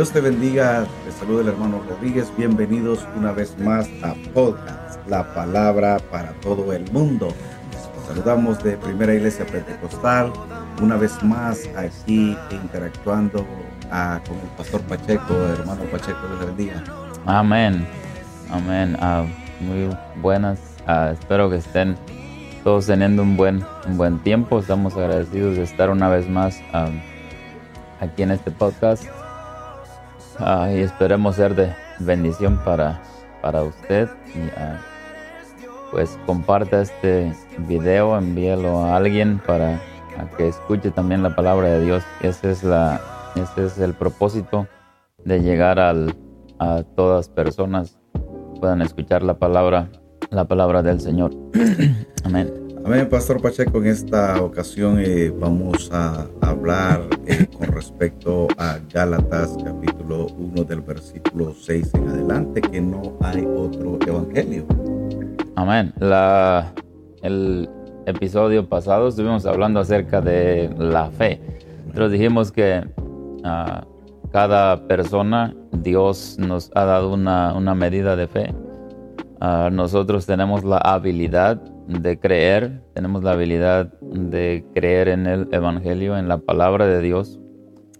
[0.00, 5.34] Dios te bendiga, te saluda el hermano Rodríguez, bienvenidos una vez más a Podcast, la
[5.34, 7.28] palabra para todo el mundo.
[8.08, 10.32] Saludamos de Primera Iglesia Pentecostal,
[10.80, 13.44] una vez más aquí interactuando
[13.90, 16.82] ah, con el pastor Pacheco, hermano Pacheco, Dios bendiga.
[17.26, 17.86] Amén,
[18.50, 19.26] amén, ah,
[19.60, 21.94] muy buenas, ah, espero que estén
[22.64, 26.58] todos teniendo un buen, un buen tiempo, estamos agradecidos de estar una vez más
[28.00, 29.04] aquí en este podcast
[30.40, 33.00] Ah, y esperemos ser de bendición para,
[33.42, 34.08] para usted.
[34.56, 34.78] Ah,
[35.90, 37.32] pues comparta este
[37.68, 39.80] video, envíelo a alguien para
[40.36, 42.02] que escuche también la palabra de Dios.
[42.20, 43.00] Ese es, la,
[43.34, 44.66] ese es el propósito
[45.24, 46.14] de llegar al,
[46.58, 48.00] a todas personas
[48.60, 49.88] puedan escuchar la palabra,
[50.30, 51.32] la palabra del Señor.
[52.24, 52.59] Amén.
[52.82, 53.78] Amén, Pastor Pacheco.
[53.78, 60.80] En esta ocasión eh, vamos a hablar eh, con respecto a Gálatas capítulo 1 del
[60.80, 64.64] versículo 6 en adelante, que no hay otro evangelio.
[65.56, 65.92] Amén.
[65.98, 66.72] La,
[67.22, 67.68] el
[68.06, 71.38] episodio pasado estuvimos hablando acerca de la fe.
[71.84, 72.82] Nosotros dijimos que
[73.44, 73.84] a
[74.32, 78.54] cada persona Dios nos ha dado una, una medida de fe.
[79.70, 86.28] nosotros tenemos la habilidad de creer, tenemos la habilidad de creer en el Evangelio, en
[86.28, 87.40] la palabra de Dios.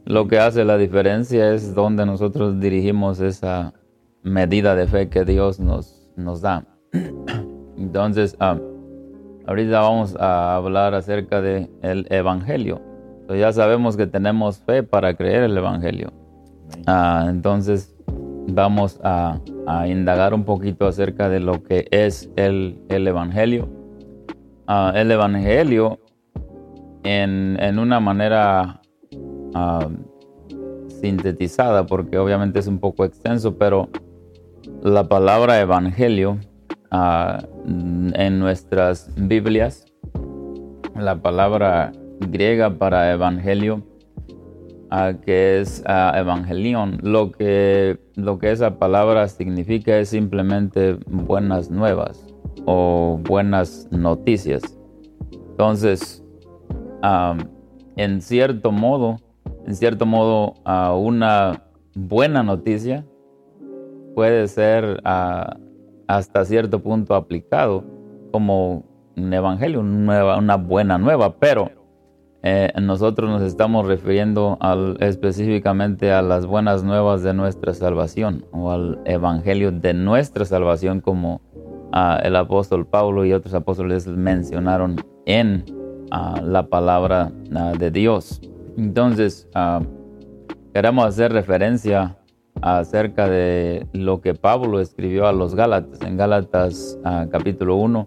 [0.05, 3.75] Lo que hace la diferencia es donde nosotros dirigimos esa
[4.23, 6.65] medida de fe que Dios nos, nos da.
[7.77, 8.59] Entonces, ah,
[9.47, 12.81] ahorita vamos a hablar acerca del el Evangelio.
[13.29, 16.13] ya sabemos que tenemos fe para creer el Evangelio.
[16.87, 17.97] Ah, entonces,
[18.53, 19.41] vamos a,
[19.87, 23.69] indagar un poquito acerca de lo que es el, el Evangelio.
[24.95, 26.01] El Evangelio
[27.03, 28.81] en, una manera
[30.89, 33.89] sintetizada, porque obviamente es un poco extenso, pero
[34.83, 36.39] la palabra Evangelio
[36.93, 39.87] en nuestras Biblias,
[40.97, 43.83] la palabra griega para Evangelio,
[45.25, 52.27] que es Evangelion, lo que, lo que esa palabra significa es simplemente buenas nuevas
[52.67, 54.63] o buenas noticias.
[55.51, 56.25] Entonces,
[57.97, 59.17] en cierto modo,
[59.67, 60.55] en cierto modo,
[60.97, 61.65] una
[61.95, 63.05] buena noticia
[64.15, 67.85] puede ser hasta cierto punto aplicado
[68.33, 68.85] como
[69.17, 71.71] un evangelio, una, buena nueva, pero
[72.43, 78.71] eh, nosotros nos estamos refiriendo al, específicamente a las buenas nuevas de nuestra salvación o
[78.71, 81.43] al evangelio de nuestra salvación como
[82.23, 84.97] el apóstol Pablo y otros apóstoles mencionaron
[85.27, 85.65] en
[86.43, 87.33] la palabra
[87.79, 88.41] de Dios.
[88.77, 89.49] Entonces,
[90.73, 92.17] queremos hacer referencia
[92.63, 96.97] acerca de lo que Pablo escribió a los Gálatas, en Gálatas
[97.31, 98.07] capítulo 1,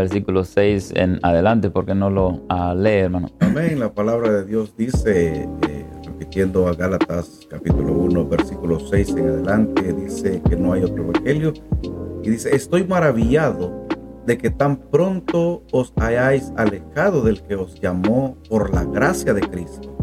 [0.00, 2.42] versículo 6 en adelante, porque no lo
[2.76, 3.28] lee, hermano.
[3.40, 3.78] Amén.
[3.78, 9.92] La palabra de Dios dice, eh, repitiendo a Gálatas capítulo 1, versículo 6 en adelante,
[9.92, 11.54] dice que no hay otro evangelio
[12.22, 13.86] y dice, estoy maravillado
[14.26, 19.42] de que tan pronto os hayáis alejado del que os llamó por la gracia de
[19.42, 19.96] Cristo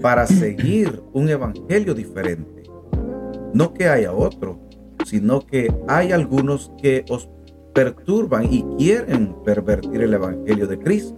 [0.00, 2.62] para seguir un evangelio diferente.
[3.54, 4.58] No que haya otro,
[5.04, 7.28] sino que hay algunos que os
[7.74, 11.16] perturban y quieren pervertir el evangelio de Cristo.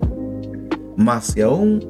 [0.96, 1.80] Mas si aún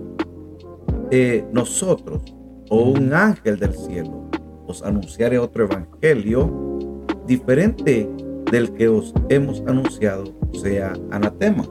[1.10, 2.22] eh, nosotros
[2.70, 4.30] o un ángel del cielo
[4.66, 6.78] os anunciare otro evangelio,
[7.26, 8.08] diferente
[8.50, 11.64] del que os hemos anunciado sea anatema.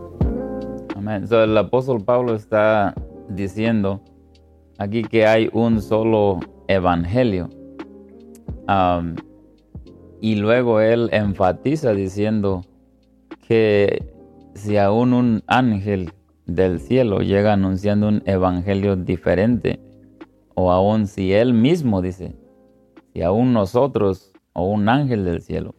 [0.95, 1.25] Amén.
[1.29, 2.93] el apóstol Pablo está
[3.29, 4.01] diciendo
[4.77, 7.49] aquí que hay un solo evangelio.
[10.21, 12.61] y luego él enfatiza diciendo
[13.47, 14.11] que
[14.55, 16.13] si aún un ángel
[16.45, 19.79] del cielo llega anunciando un evangelio diferente,
[20.55, 22.35] o aún si él mismo dice,
[23.13, 25.75] si aún nosotros o un ángel del cielo.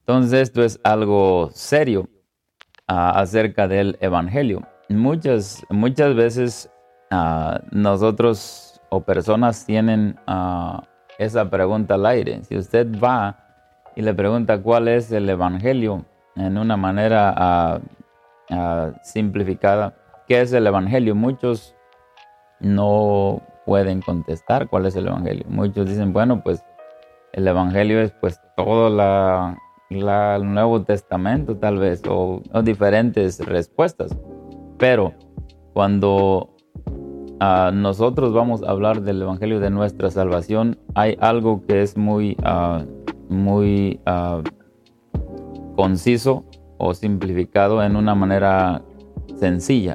[0.00, 2.08] Entonces esto es algo serio
[2.86, 4.62] ah, acerca del Evangelio.
[4.88, 6.70] Muchas, muchas veces
[7.10, 10.82] ah, nosotros o personas tienen ah,
[11.18, 12.44] esa pregunta al aire.
[12.44, 13.36] Si usted va
[13.96, 16.04] y le pregunta cuál es el Evangelio
[16.36, 17.80] en una manera
[19.02, 19.96] simplificada,
[20.28, 21.14] ¿qué es el Evangelio?
[21.14, 21.74] Muchos
[22.60, 25.44] no pueden contestar cuál es el Evangelio.
[25.48, 26.64] Muchos dicen, bueno, pues
[27.32, 29.58] el Evangelio es pues todo la,
[29.90, 34.16] el Nuevo Testamento tal vez o, diferentes respuestas.
[34.78, 35.14] Pero
[35.74, 36.54] cuando
[37.40, 42.36] ah, nosotros vamos a hablar del Evangelio de nuestra salvación, hay algo que es muy,
[43.28, 44.00] muy
[45.76, 46.44] conciso
[46.78, 48.82] o simplificado en una manera
[49.36, 49.94] sencilla,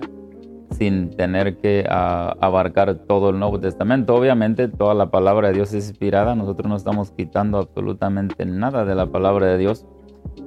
[0.71, 4.15] sin tener que abarcar todo el Nuevo Testamento.
[4.15, 8.95] Obviamente toda la palabra de Dios es inspirada, nosotros no estamos quitando absolutamente nada de
[8.95, 9.85] la palabra de Dios,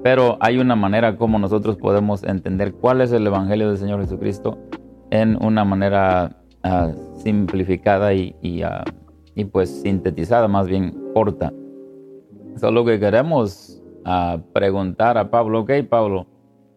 [0.03, 4.59] pero hay una manera como nosotros podemos entender cuál es el Evangelio del Señor Jesucristo
[5.11, 6.91] en una manera ah,
[7.23, 8.85] simplificada y, ah,
[9.35, 11.53] y, pues sintetizada, más bien corta.
[12.57, 16.27] Solo que queremos ah, preguntar a Pablo, ok Pablo,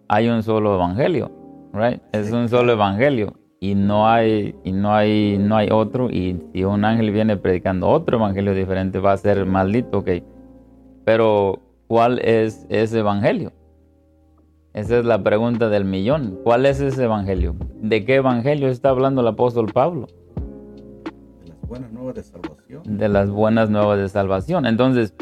[0.08, 1.32] hay un solo Evangelio,
[1.74, 2.02] right?
[2.14, 6.64] Es un solo Evangelio y no hay y no hay no hay otro y si
[6.64, 10.10] un ángel viene predicando otro evangelio diferente va a ser maldito, ok.
[11.06, 13.54] Pero ¿cuál es ese evangelio?
[14.74, 16.38] Esa es la pregunta del millón.
[16.44, 17.56] ¿Cuál es ese evangelio?
[17.82, 20.08] ¿De qué evangelio está hablando el apóstol Pablo?
[21.42, 22.98] De las buenas nuevas de salvación.
[22.98, 24.66] De las buenas nuevas de salvación.
[24.68, 25.16] Entonces,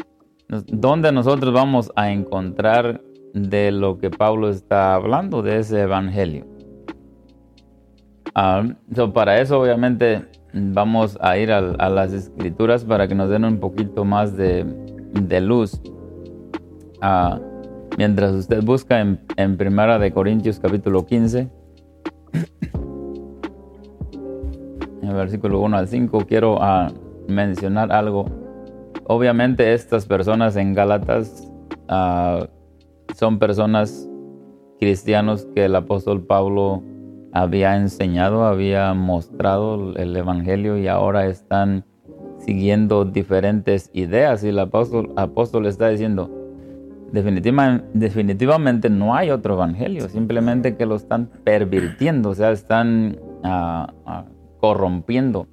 [0.48, 3.02] ¿dónde nosotros vamos a encontrar
[3.34, 6.46] de lo que Pablo está hablando, de ese evangelio?
[8.34, 8.64] Ah,
[9.14, 14.04] para eso, obviamente, vamos a ir a, las escrituras para que nos den un poquito
[14.04, 14.64] más de,
[15.40, 15.80] luz.
[17.00, 17.40] Ah,
[17.96, 21.48] mientras usted busca en, en, Primera de Corintios capítulo 15,
[25.02, 26.88] en versículo 1 al 5, quiero ah,
[27.28, 28.45] mencionar algo.
[29.08, 31.48] Obviamente estas personas en Gálatas
[33.14, 34.08] son personas
[34.80, 36.82] cristianos que el apóstol Pablo
[37.32, 41.84] había enseñado, había mostrado el Evangelio y ahora están
[42.38, 46.30] siguiendo diferentes ideas y el apóstol, apóstol está diciendo,
[47.12, 54.24] definitivamente no hay otro Evangelio, simplemente que lo están pervirtiendo, o sea, están ah, ah,
[54.60, 55.46] corrompiendo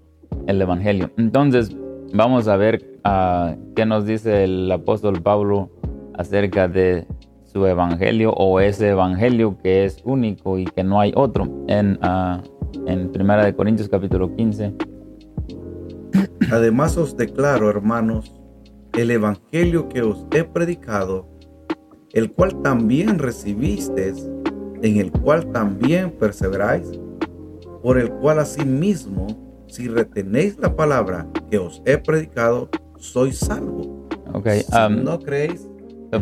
[0.48, 1.12] el Evangelio.
[1.18, 1.76] Entonces,
[2.14, 5.70] vamos a ver uh, qué nos dice el apóstol Pablo
[6.16, 7.06] acerca de
[7.44, 11.46] su evangelio o ese evangelio que es único y que no hay otro.
[11.68, 12.42] En, uh,
[12.88, 14.74] en Primera de Corintios capítulo 15.
[16.52, 18.34] Además os declaro, hermanos,
[18.98, 21.28] el evangelio que os he predicado,
[22.12, 24.30] el cual también recibisteis,
[24.82, 26.92] en el cual también perseveráis,
[27.82, 29.28] por el cual asimismo,
[29.68, 32.70] si retenéis la palabra que os he predicado,
[33.04, 34.08] sois salvo.
[34.34, 35.70] Okay, si um, no creéis,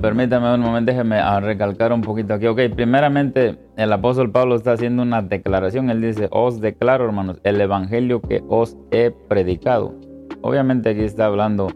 [0.02, 2.48] permítame un momento, déjeme ah, recalcar un poquito aquí.
[2.48, 5.90] Ok, primeramente el apóstol Pablo está haciendo una declaración.
[5.90, 9.96] Él dice, os declaro, hermanos, el evangelio que os he predicado.
[10.42, 11.70] Obviamente aquí está hablando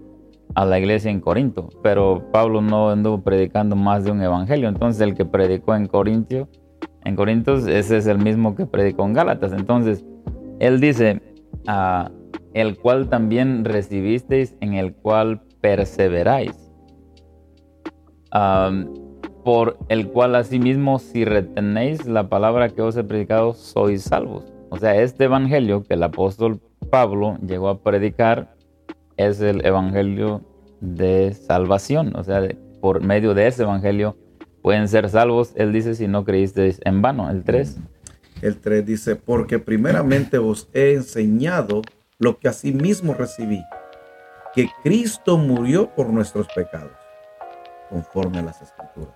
[0.55, 4.67] a la iglesia en Corinto, pero Pablo no anduvo predicando más de un evangelio.
[4.67, 6.49] Entonces el que predicó en Corintio,
[7.03, 9.53] en Corintios, ese es el mismo que predicó en Gálatas.
[9.53, 10.03] Entonces
[10.59, 11.21] él dice,
[11.67, 12.09] ah,
[12.53, 16.65] el cual también recibisteis, en el cual perseveráis
[19.43, 24.43] por el cual asimismo si retenéis la palabra que os he predicado, sois salvos.
[24.69, 26.59] O sea, este evangelio que el apóstol
[26.89, 28.55] Pablo llegó a predicar
[29.17, 30.41] es el evangelio
[30.81, 32.15] de salvación.
[32.15, 32.41] O sea,
[32.81, 34.17] por medio de ese evangelio
[34.61, 35.53] pueden ser salvos.
[35.55, 37.29] Él dice, si no creísteis en vano.
[37.29, 37.77] El 3.
[38.41, 41.83] El 3 dice, porque primeramente os he enseñado
[42.17, 43.63] lo que asimismo recibí,
[44.53, 46.91] que Cristo murió por nuestros pecados
[47.89, 49.15] conforme a las escrituras.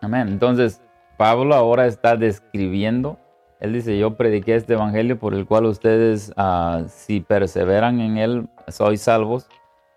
[0.00, 0.28] Amén.
[0.28, 0.82] Entonces,
[1.16, 3.18] Pablo ahora está describiendo,
[3.60, 8.48] él dice, yo prediqué este evangelio por el cual ustedes, ah, si perseveran en él,
[8.68, 9.48] sois salvos.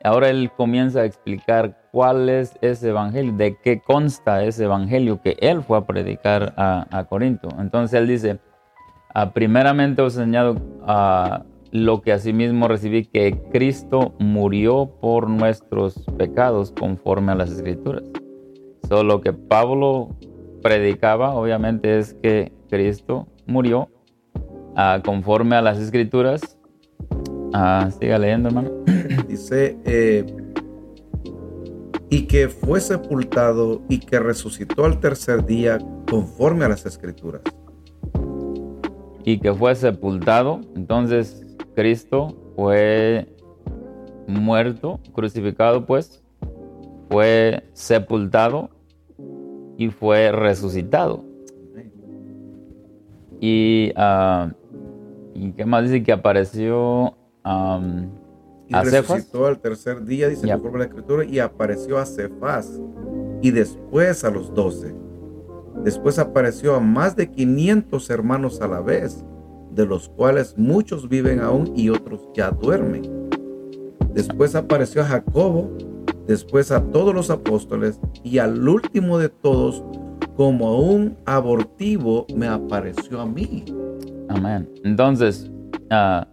[0.03, 5.35] Ahora él comienza a explicar cuál es ese evangelio, de qué consta ese evangelio que
[5.39, 7.49] él fue a predicar a, Corinto.
[7.59, 8.39] Entonces él dice,
[9.13, 10.55] ah, primeramente os he enseñado
[10.85, 18.03] a lo que asimismo recibí, que Cristo murió por nuestros pecados conforme a las escrituras.
[18.87, 20.15] Solo que Pablo
[20.61, 23.89] predicaba, obviamente, es que Cristo murió
[24.75, 26.57] ah, conforme a las escrituras.
[27.53, 28.71] Ah, siga leyendo, hermano.
[29.27, 30.25] Dice, eh,
[32.09, 37.41] y que fue sepultado y que resucitó al tercer día conforme a las escrituras.
[39.25, 41.46] Y que fue sepultado, entonces
[41.77, 43.27] Cristo fue
[44.25, 46.23] muerto, crucificado pues,
[47.07, 48.71] fue sepultado
[49.77, 51.23] y fue resucitado.
[53.39, 54.49] Y, uh,
[55.35, 57.15] ¿y qué más dice que apareció
[57.45, 58.09] um,
[58.67, 62.81] y resucitó al tercer día, dice la escritura, y apareció a Cefas
[63.43, 64.95] y después a los doce.
[65.83, 69.23] Después apareció a más de 500 hermanos a la vez
[69.77, 73.29] de los cuales muchos viven aún y otros ya duermen.
[74.11, 75.69] Después apareció a Jacobo,
[76.25, 79.83] después a todos los apóstoles y al último de todos,
[80.35, 83.65] como un abortivo, me apareció a mí.
[84.29, 84.67] Amén.
[84.83, 85.51] Entonces,
[85.91, 86.27] ah,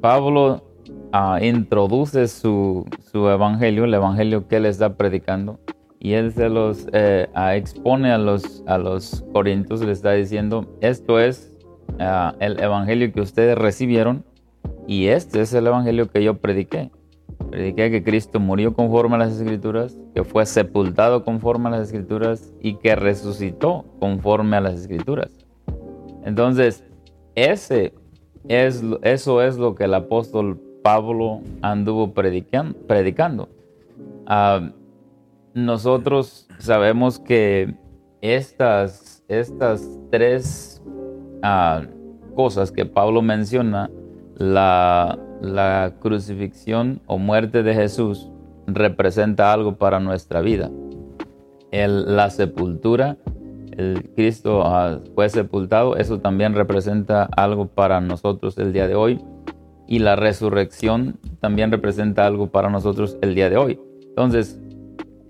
[0.00, 0.64] Pablo
[1.12, 5.60] ah, introduce su, su, evangelio, el evangelio que él está predicando,
[6.00, 10.66] y él se los eh, ah, expone a los, a los corintios, le está diciendo,
[10.80, 11.51] esto es
[11.98, 14.24] el evangelio que ustedes recibieron,
[14.86, 16.90] y este es el evangelio que yo prediqué.
[17.50, 22.52] Prediqué que Cristo murió conforme a las escrituras, que fue sepultado conforme a las escrituras
[22.60, 25.30] y que resucitó conforme a las escrituras.
[26.24, 26.84] Entonces,
[27.34, 27.94] ese
[28.48, 33.48] es, eso es lo que el apóstol Pablo anduvo predicando.
[34.26, 34.70] Ah,
[35.54, 37.74] nosotros sabemos que
[38.20, 40.82] estas, estas tres
[41.42, 41.82] ah,
[42.34, 43.90] cosas que Pablo menciona,
[44.36, 45.18] la,
[46.00, 48.30] crucifixión o muerte de Jesús
[48.66, 50.70] representa algo para nuestra vida.
[51.72, 53.16] La sepultura
[54.14, 59.20] Cristo ah, fue sepultado, eso también representa algo para nosotros el día de hoy.
[59.88, 63.80] Y la resurrección también representa algo para nosotros el día de hoy.
[64.08, 64.58] Entonces,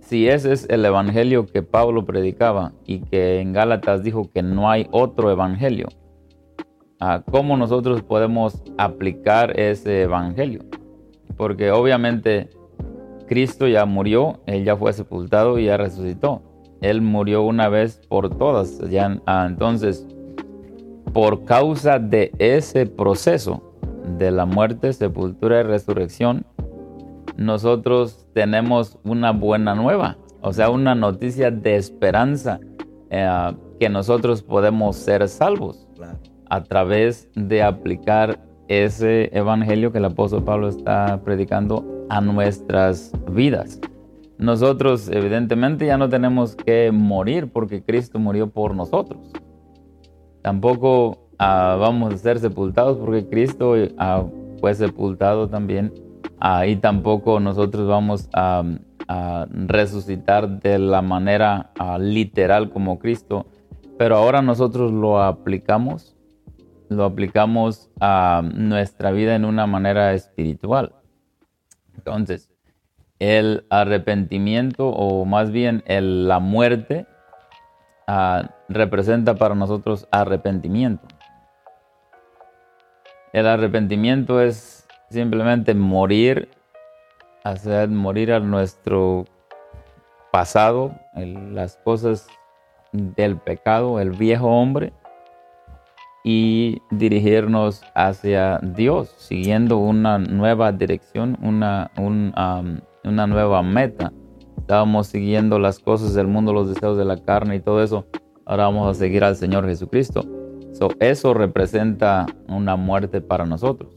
[0.00, 4.70] si ese es el evangelio que Pablo predicaba y que en Gálatas dijo que no
[4.70, 5.88] hay otro evangelio,
[7.02, 10.60] ah, ¿cómo nosotros podemos aplicar ese evangelio?
[11.36, 12.48] Porque obviamente
[13.26, 16.42] Cristo ya murió, Él ya fue sepultado y ya resucitó.
[16.80, 18.78] Él murió una vez por todas.
[18.88, 20.06] Ya, ah, entonces,
[21.12, 23.74] por causa de ese proceso
[24.18, 26.44] de la muerte, sepultura y resurrección,
[27.36, 32.60] nosotros tenemos una buena nueva, o sea, una noticia de esperanza
[33.10, 35.88] eh, que nosotros podemos ser salvos
[36.52, 43.80] a través de aplicar ese evangelio que el apóstol Pablo está predicando a nuestras vidas.
[44.36, 49.32] Nosotros evidentemente ya no tenemos que morir porque Cristo murió por nosotros.
[50.42, 54.24] Tampoco ah, vamos a ser sepultados porque Cristo ah,
[54.60, 55.90] fue sepultado también.
[56.38, 58.62] Ah, y tampoco nosotros vamos a,
[59.66, 63.46] resucitar de la manera literal como Cristo.
[63.98, 66.16] Pero ahora nosotros lo aplicamos,
[66.92, 70.94] lo aplicamos a nuestra vida en una manera espiritual.
[71.94, 72.50] Entonces,
[73.18, 77.06] el arrepentimiento o más bien la muerte
[78.06, 81.06] ah, representa para nosotros arrepentimiento.
[83.32, 86.50] El arrepentimiento es simplemente morir,
[87.44, 89.24] hacer morir a nuestro
[90.32, 92.26] pasado, las cosas
[92.92, 94.92] del pecado, el viejo hombre,
[96.24, 102.32] y dirigirnos hacia Dios, siguiendo una nueva dirección, una, un,
[103.04, 104.12] una nueva meta.
[104.58, 108.06] Estábamos siguiendo las cosas del mundo, los deseos de la carne y todo eso.
[108.44, 110.24] Ahora vamos a seguir al Señor Jesucristo.
[111.00, 113.96] eso representa una muerte para nosotros.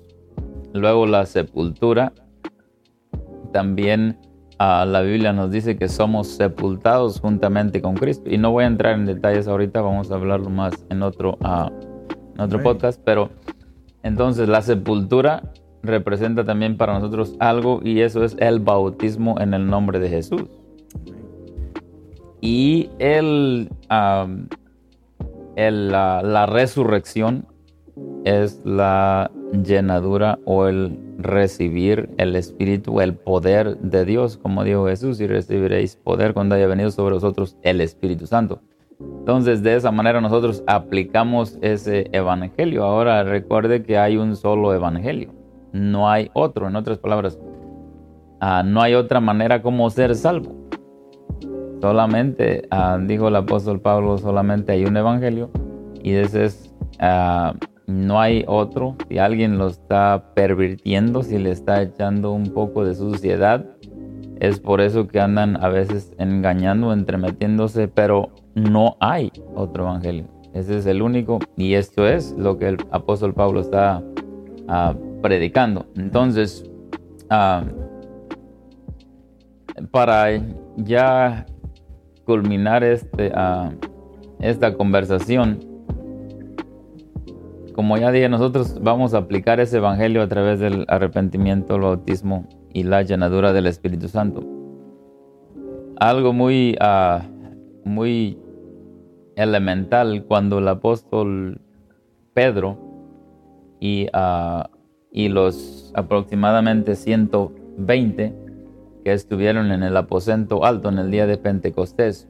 [0.73, 2.13] Luego la sepultura.
[3.53, 4.17] También
[4.59, 8.29] ah, la Biblia nos dice que somos sepultados juntamente con Cristo.
[8.29, 11.71] Y no voy a entrar en detalles ahorita, vamos a hablarlo más en otro, ah,
[12.35, 13.01] en otro podcast.
[13.03, 13.29] Pero
[14.03, 15.51] entonces la sepultura
[15.85, 20.43] representa también para nosotros algo y eso es el bautismo en el nombre de Jesús.
[22.41, 23.69] Y el,
[25.57, 27.47] la, resurrección
[28.23, 29.31] es la
[29.63, 35.95] llenadura o el recibir el Espíritu, el poder de Dios, como dijo Jesús, y recibiréis
[35.95, 38.61] poder cuando haya venido sobre vosotros el Espíritu Santo.
[38.99, 42.83] Entonces, de esa manera nosotros aplicamos ese evangelio.
[42.83, 45.31] Ahora recuerde que hay un solo evangelio
[45.75, 46.67] no hay otro.
[46.67, 47.37] En otras palabras,
[48.39, 50.55] ah, no hay otra manera como ser salvo.
[51.81, 55.51] Solamente, ah, dijo el apóstol Pablo, solamente hay un evangelio
[56.01, 57.53] y ese es, ah,
[57.85, 58.95] no hay otro.
[59.09, 63.65] Si alguien lo está pervirtiendo, si le está echando un poco de suciedad,
[64.47, 70.25] es por eso que andan a veces engañando, entremetiéndose, pero no hay otro evangelio.
[70.53, 74.01] Ese es el único y esto es lo que el apóstol Pablo está
[75.21, 75.85] predicando.
[75.95, 76.69] Entonces,
[77.29, 77.63] ah,
[79.91, 80.27] para
[80.77, 81.45] ya
[82.25, 83.71] culminar este, ah,
[84.39, 85.59] esta conversación,
[87.73, 92.47] como ya dije, nosotros vamos a aplicar ese evangelio a través del arrepentimiento, el bautismo
[92.75, 94.43] y la llenadura del Espíritu Santo.
[95.95, 97.21] Algo muy, ah,
[97.85, 98.37] muy
[99.37, 101.61] elemental cuando el apóstol
[102.33, 102.77] Pedro
[103.79, 104.69] y, ah,
[105.09, 108.33] y los aproximadamente 120
[109.05, 112.27] que estuvieron en el aposento alto en el día de Pentecostés.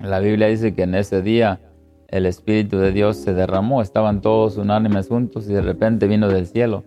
[0.00, 1.60] La Biblia dice que en ese día
[2.08, 6.46] el Espíritu de Dios se derramó, estaban todos unánimes juntos y de repente vino del
[6.46, 6.84] cielo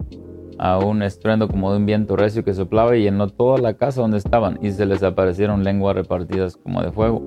[0.59, 4.01] a un estruendo como de un viento recio que soplaba y llenó toda la casa
[4.01, 7.23] donde estaban y se les aparecieron lenguas repartidas como de fuego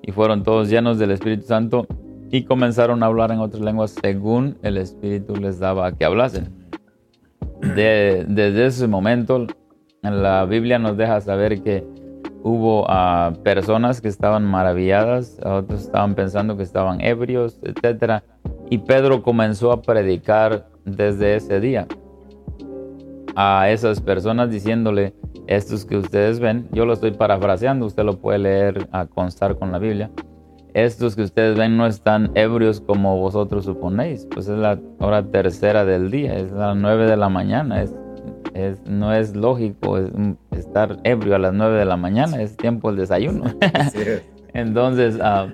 [0.00, 1.86] y fueron todos llenos del Espíritu Santo
[2.30, 6.50] y comenzaron a hablar en otras lenguas según el Espíritu les daba que hablasen.
[7.60, 9.46] desde ese momento
[10.02, 11.86] la Biblia nos deja saber que
[12.42, 18.24] hubo a personas que estaban maravilladas, otros estaban pensando que estaban ebrios, etc.
[18.70, 21.86] Y Pedro comenzó a predicar desde ese día
[23.34, 25.14] a esas personas diciéndole,
[25.46, 29.72] estos que ustedes ven, yo lo estoy parafraseando, usted lo puede leer a constar con
[29.72, 30.10] la Biblia.
[30.74, 35.84] Estos que ustedes ven no están ebrios como vosotros suponéis, pues es la hora tercera
[35.84, 37.94] del día, es las nueve de la mañana, es
[38.86, 39.98] no es lógico
[40.50, 43.44] estar ebrio a las 9 de la mañana, es tiempo del desayuno.
[44.54, 45.48] Entonces, ah,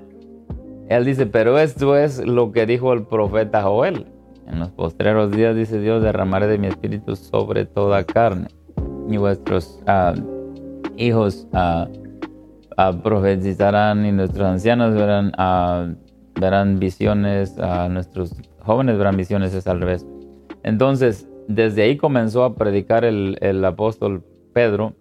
[0.88, 4.06] él dice, pero esto es lo que dijo el profeta Joel.
[4.49, 8.49] En los postreros días, dice Dios, derramaré de mi espíritu sobre toda carne.
[9.09, 10.14] Y vuestros ah,
[10.97, 11.87] hijos uh,
[13.02, 15.33] profetizarán y nuestros ancianos verán,
[16.40, 17.57] verán visiones,
[17.90, 20.07] nuestros jóvenes verán visiones, es al revés.
[20.62, 24.95] Entonces, desde ahí comenzó a predicar el, apóstol Pedro,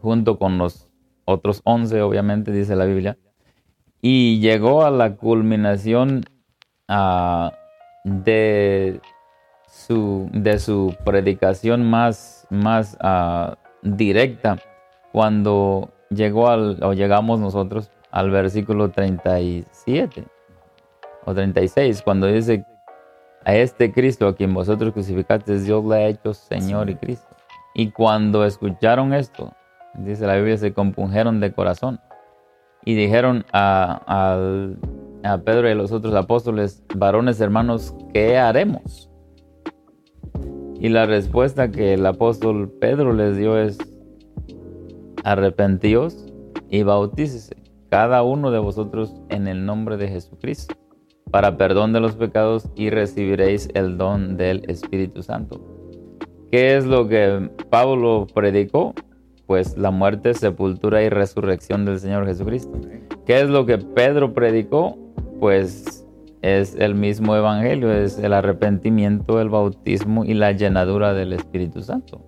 [0.00, 0.88] junto con los
[1.24, 3.18] otros once, obviamente, dice la Biblia,
[4.00, 6.24] y llegó a la culminación
[6.88, 7.52] ah,
[8.04, 9.00] de,
[9.66, 14.58] su, de su predicación más, más ah, directa
[15.12, 20.24] cuando llegó al, o llegamos nosotros al versículo 37
[21.24, 22.64] o 36, cuando dice
[23.44, 27.34] a este Cristo a quien vosotros crucificaste, Dios le ha hecho Señor y Cristo.
[27.74, 29.52] Y cuando escucharon esto,
[29.94, 32.00] dice la Biblia, se compungieron de corazón
[32.84, 34.38] y dijeron a,
[35.24, 39.10] a Pedro y a los otros apóstoles, varones hermanos, ¿qué haremos?
[40.78, 43.78] Y la respuesta que el apóstol Pedro les dio es,
[45.24, 46.26] arrepentíos
[46.68, 47.56] y bautícese
[47.88, 50.74] cada uno de vosotros en el nombre de Jesucristo
[51.30, 55.60] para perdón de los pecados y recibiréis el don del Espíritu Santo.
[56.52, 58.94] ¿Qué es lo que Pablo predicó?
[59.46, 62.78] Pues la muerte, sepultura y resurrección del Señor Jesucristo.
[63.26, 65.03] ¿Qué es lo que Pedro predicó?
[65.44, 66.06] Pues
[66.40, 72.22] es el mismo evangelio, es el arrepentimiento, el bautismo y la llenadura del Espíritu Santo.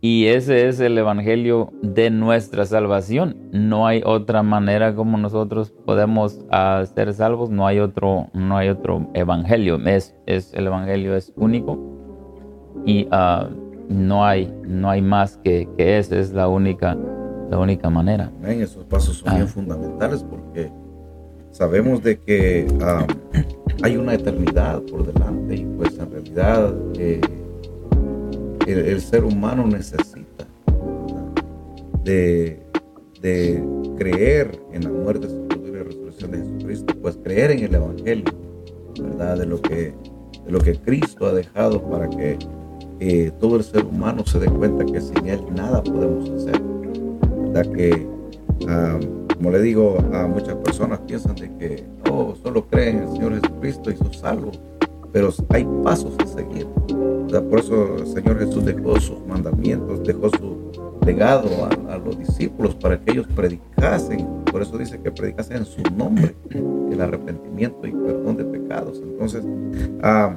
[0.00, 3.36] Y ese es el evangelio de nuestra salvación.
[3.52, 7.50] No hay otra manera como nosotros podemos ah, ser salvos.
[7.50, 9.76] No hay otro, no hay otro evangelio.
[9.84, 11.78] Es, es el evangelio es único
[12.86, 13.50] y uh,
[13.90, 16.18] no hay, no hay más que, que ese.
[16.18, 16.96] Es la única,
[17.50, 18.32] la única manera.
[18.42, 19.48] esos pasos son bien ah.
[19.48, 20.72] fundamentales porque
[21.52, 22.66] sabemos de que
[23.82, 27.20] hay una eternidad por delante y pues en realidad eh,
[28.66, 30.46] el, ser humano necesita
[32.04, 32.60] de,
[33.96, 38.24] creer en la muerte, y la resurrección de Jesucristo, pues creer en el Evangelio,
[39.00, 39.38] ¿verdad?
[39.38, 39.94] De lo que,
[40.44, 42.38] de lo que Cristo ha dejado para que
[42.98, 46.60] eh, todo el ser humano se dé cuenta que sin Él nada podemos hacer,
[47.52, 47.72] ¿verdad?
[47.72, 48.06] Que,
[48.68, 48.98] ah,
[49.42, 53.40] como le digo, a muchas personas piensan de que, oh, solo creen en el Señor
[53.40, 54.60] Jesucristo y son salvos
[55.12, 56.66] pero hay pasos a seguir.
[56.66, 60.72] Por eso el Señor Jesús dejó sus mandamientos, dejó su
[61.04, 61.48] legado
[61.88, 64.26] a, los discípulos para que ellos predicasen.
[64.50, 66.34] Por eso dice que predicasen en su nombre
[66.90, 69.00] el arrepentimiento y perdón de pecados.
[69.02, 69.44] Entonces,
[70.02, 70.36] ah,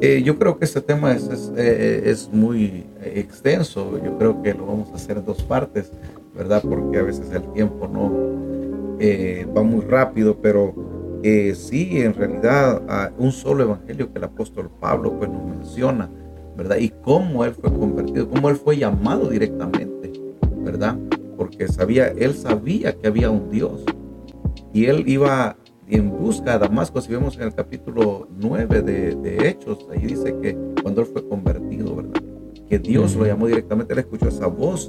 [0.00, 4.00] eh, yo creo que este tema es, es, eh, es, muy extenso.
[4.04, 5.92] Yo creo que lo vamos a hacer en dos partes,
[6.38, 6.62] ¿verdad?
[6.66, 8.12] Porque a veces el tiempo no
[9.00, 10.72] eh, va muy rápido, pero
[11.24, 16.08] eh, sí, en realidad, un solo evangelio que el apóstol Pablo pues, nos menciona,
[16.56, 16.76] ¿verdad?
[16.76, 20.12] Y cómo él fue convertido, cómo él fue llamado directamente,
[20.58, 20.96] ¿verdad?
[21.36, 23.84] Porque sabía, él sabía que había un Dios
[24.72, 25.56] y él iba
[25.88, 30.56] en busca de Damasco, si vemos en el capítulo 9 de, Hechos, ahí dice que
[30.82, 32.22] cuando él fue convertido, ¿verdad?
[32.68, 34.88] Que Dios lo llamó directamente, él escuchó esa voz,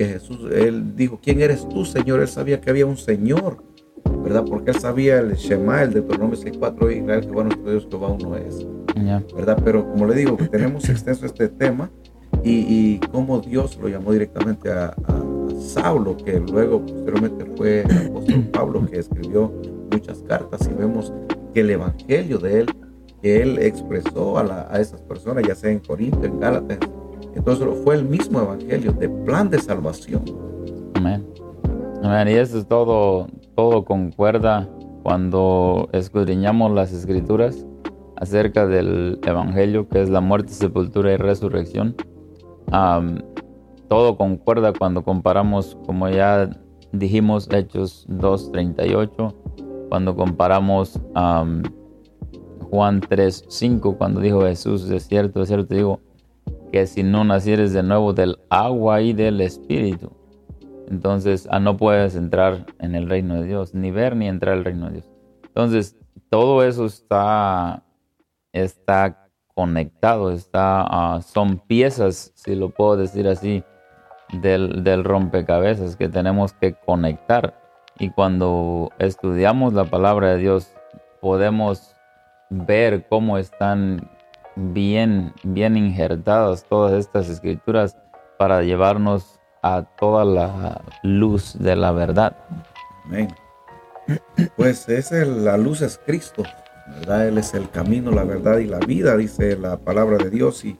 [0.00, 2.20] que Jesús, él dijo, ¿quién eres tú, Señor?
[2.20, 3.62] Él sabía que había un Señor
[4.22, 4.46] ¿verdad?
[4.48, 8.66] Porque él sabía el Shema, el Deuteronomio 6.4, Israel, Jehová nuestro Dios, Jehová uno es,
[9.34, 9.60] ¿verdad?
[9.62, 11.90] Pero como le digo, tenemos extenso este tema
[12.42, 12.60] y,
[12.94, 14.94] y cómo Dios lo llamó directamente a,
[15.60, 19.52] Saulo, que luego posteriormente fue el apóstol Pablo, que escribió
[19.92, 21.12] muchas cartas y vemos
[21.52, 22.66] que el evangelio de él
[23.20, 26.78] que él expresó a, a esas personas, ya sea en Corinto, en Gálatas.
[27.34, 30.22] Entonces fue el mismo evangelio de plan de salvación.
[30.94, 31.26] Amén.
[32.02, 32.28] Amén.
[32.28, 34.68] Y eso es todo, todo concuerda
[35.02, 37.66] cuando escudriñamos las escrituras
[38.16, 41.96] acerca del Evangelio, que es la muerte, sepultura y resurrección.
[43.88, 46.50] todo concuerda cuando comparamos, como ya
[46.92, 49.34] dijimos, Hechos 2.38,
[49.88, 56.00] cuando comparamos Juan 3.5, cuando dijo Jesús, es cierto, es cierto, digo,
[56.70, 60.12] que si no nacieres de nuevo del agua y del Espíritu,
[60.88, 64.64] entonces ah, no puedes entrar en el reino de Dios, ni ver ni entrar al
[64.64, 65.10] reino de Dios.
[65.44, 65.96] Entonces,
[66.28, 67.84] todo eso está,
[68.52, 73.62] está conectado, está, ah, son piezas, si lo puedo decir así,
[74.32, 77.60] del, del rompecabezas que tenemos que conectar.
[77.98, 80.72] Y cuando estudiamos la palabra de Dios,
[81.20, 81.94] podemos
[82.48, 84.10] ver cómo están
[84.56, 87.96] bien, bien injertadas todas estas escrituras
[88.38, 92.36] para llevarnos a toda la luz de la verdad.
[93.04, 93.28] Amén.
[94.56, 96.42] Pues es la luz es Cristo,
[96.98, 97.28] ¿verdad?
[97.28, 100.64] Él es el camino, la verdad y la vida, dice la palabra de Dios.
[100.64, 100.78] Y,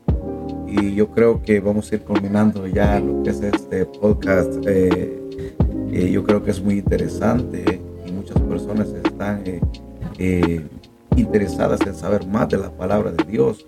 [0.67, 4.55] y yo creo que vamos a ir culminando ya lo que es este podcast.
[4.67, 5.21] Eh,
[5.93, 9.43] eh, yo creo que es muy interesante y muchas personas están
[10.19, 10.67] eh,
[11.17, 13.67] interesadas en saber más de la palabra de Dios.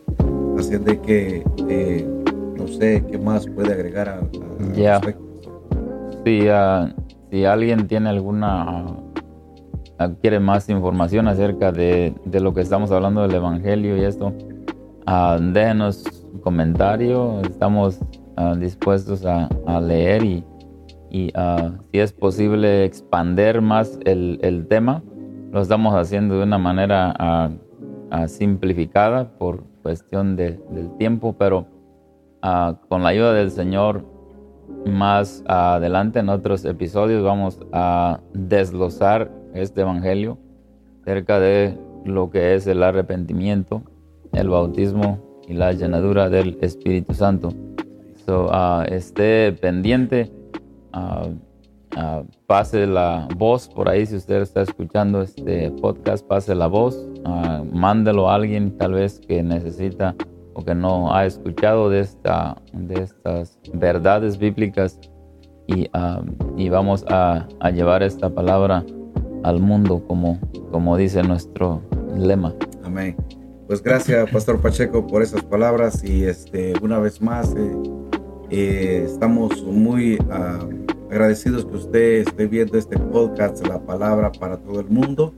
[0.58, 1.42] Así de que
[2.56, 4.20] no sé qué más puede agregar a,
[4.74, 5.00] ya.
[6.24, 6.94] Si, ah,
[7.30, 8.86] si alguien tiene alguna,
[10.20, 14.32] quiere más información acerca de, lo que estamos hablando del Evangelio y esto,
[15.06, 17.40] uh, déjenos un comentario.
[17.40, 17.98] Estamos
[18.58, 19.48] dispuestos a,
[19.80, 20.44] leer y,
[21.10, 21.30] y
[21.92, 25.02] si es posible expander más el, tema.
[25.52, 27.52] Lo estamos haciendo de una manera
[28.26, 31.66] simplificada por cuestión de, del tiempo, pero
[32.88, 34.02] con la ayuda del Señor
[34.86, 40.38] más adelante en otros episodios vamos a desglosar este evangelio
[41.02, 43.82] acerca de lo que es el arrepentimiento,
[44.32, 47.52] el bautismo y la llenadura del Espíritu Santo.
[48.24, 50.32] So, uh, esté pendiente,
[51.96, 57.06] uh, pase la voz por ahí si usted está escuchando este podcast, pase la voz,
[57.72, 60.14] mándelo a alguien tal vez que necesita
[60.54, 64.98] o que no ha escuchado de, esta, de estas verdades bíblicas
[65.66, 65.88] y,
[66.56, 68.84] y vamos a, a, llevar esta palabra
[69.44, 70.38] al mundo como,
[70.70, 71.82] como dice nuestro
[72.16, 72.54] lema.
[72.84, 73.16] Amén.
[73.66, 77.72] Pues gracias, Pastor Pacheco, por esas palabras y este, una vez más eh,
[78.50, 80.18] eh, estamos muy
[81.12, 85.34] agradecidos que usted esté viendo este podcast, la palabra para todo el mundo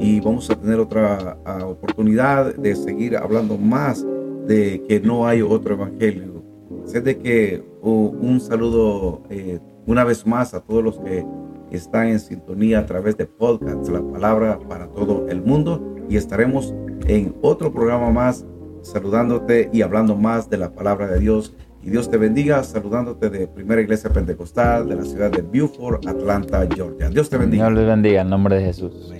[0.00, 4.04] y vamos a tener otra oportunidad de seguir hablando más
[4.48, 6.42] de que no hay otro evangelio.
[6.86, 11.24] Sé de que un saludo eh, una vez más a todos los que
[11.70, 16.74] están en sintonía a través de podcast, la palabra para todo el mundo y estaremos
[17.06, 18.44] en otro programa más
[18.80, 21.54] saludándote y hablando más de la palabra de Dios.
[21.82, 26.66] Y Dios te bendiga, saludándote de Primera Iglesia Pentecostal de la ciudad de Beaufort, Atlanta,
[26.72, 27.08] Georgia.
[27.08, 27.66] Dios te bendiga.
[27.66, 29.12] Dios les bendiga en nombre de Jesús.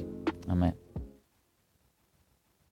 [0.47, 0.75] Amén.